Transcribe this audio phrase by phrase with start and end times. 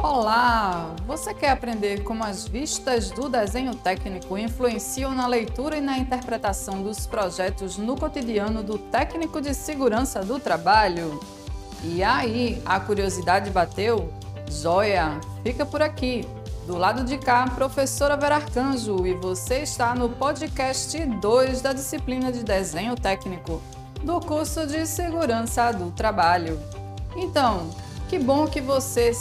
[0.00, 0.94] Olá!
[1.08, 6.84] Você quer aprender como as vistas do desenho técnico influenciam na leitura e na interpretação
[6.84, 11.18] dos projetos no cotidiano do técnico de segurança do trabalho?
[11.82, 14.12] E aí, a curiosidade bateu?
[14.48, 15.20] Joia!
[15.42, 16.24] Fica por aqui!
[16.64, 22.30] Do lado de cá, professora Vera Arcanjo, e você está no podcast 2 da disciplina
[22.30, 23.60] de desenho técnico
[24.04, 26.56] do curso de segurança do trabalho.
[27.16, 27.68] Então,
[28.08, 29.12] que bom que você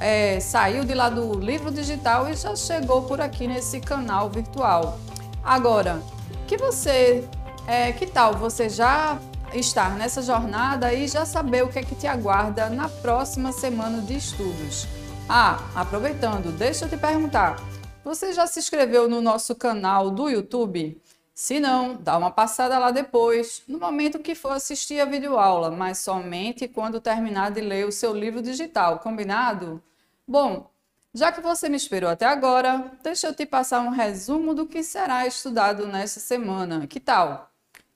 [0.00, 4.98] é, saiu de lá do livro digital e já chegou por aqui nesse canal virtual.
[5.42, 6.02] Agora,
[6.46, 7.28] que você,
[7.66, 9.18] é, que tal você já
[9.52, 14.00] estar nessa jornada e já saber o que é que te aguarda na próxima semana
[14.00, 14.86] de estudos?
[15.28, 17.56] Ah, aproveitando, deixa eu te perguntar,
[18.04, 21.00] você já se inscreveu no nosso canal do YouTube?
[21.34, 25.98] Se não, dá uma passada lá depois, no momento que for assistir a videoaula, mas
[25.98, 29.82] somente quando terminar de ler o seu livro digital, combinado?
[30.26, 30.70] Bom,
[31.12, 34.82] já que você me esperou até agora, deixa eu te passar um resumo do que
[34.84, 36.86] será estudado nesta semana.
[36.86, 37.50] Que tal?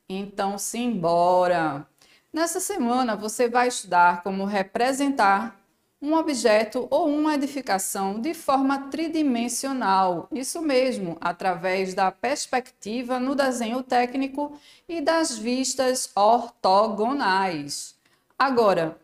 [0.09, 1.87] Então, simbora!
[2.33, 5.58] Nessa semana, você vai estudar como representar
[6.01, 10.29] um objeto ou uma edificação de forma tridimensional.
[10.33, 17.97] Isso mesmo, através da perspectiva no desenho técnico e das vistas ortogonais.
[18.39, 18.97] Agora,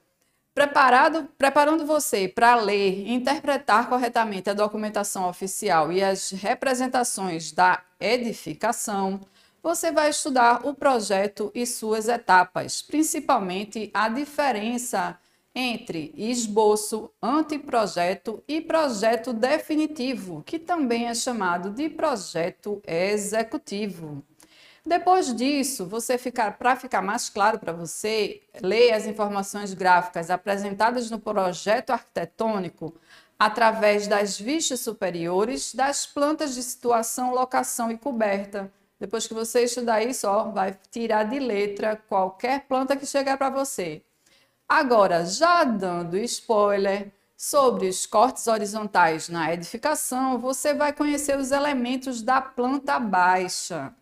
[0.55, 7.83] Preparado, preparando você para ler e interpretar corretamente a documentação oficial e as representações da
[7.99, 9.21] edificação,
[9.61, 15.19] você vai estudar o projeto e suas etapas, principalmente a diferença
[15.55, 24.25] entre esboço, anteprojeto e projeto definitivo, que também é chamado de projeto executivo.
[24.87, 31.11] Depois disso, você ficar para ficar mais claro para você, leia as informações gráficas apresentadas
[31.11, 32.95] no projeto arquitetônico
[33.39, 38.71] através das vistas superiores das plantas de situação, locação e coberta.
[39.01, 43.51] Depois que você estudar isso, ó, vai tirar de letra qualquer planta que chegar para
[43.51, 44.03] você.
[44.69, 52.23] Agora, já dando spoiler sobre os cortes horizontais na edificação, você vai conhecer os elementos
[52.23, 53.95] da planta baixa.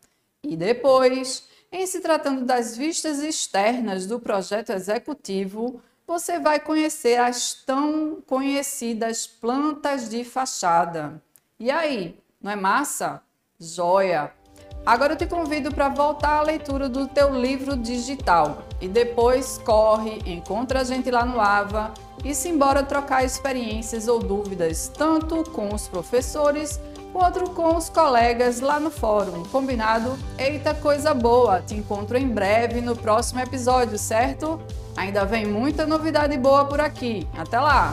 [0.43, 7.55] E depois, em se tratando das vistas externas do projeto executivo, você vai conhecer as
[7.55, 11.23] tão conhecidas plantas de fachada.
[11.59, 13.23] E aí, não é massa?
[13.59, 14.42] Joia!
[14.85, 20.21] Agora eu te convido para voltar à leitura do teu livro digital e depois corre,
[20.27, 21.93] encontra a gente lá no AVA
[22.25, 26.81] e se embora trocar experiências ou dúvidas tanto com os professores
[27.15, 29.43] outro com os colegas lá no fórum.
[29.45, 30.19] Combinado?
[30.39, 31.61] Eita coisa boa!
[31.61, 34.61] Te encontro em breve no próximo episódio, certo?
[34.97, 37.27] Ainda vem muita novidade boa por aqui.
[37.37, 37.93] Até lá!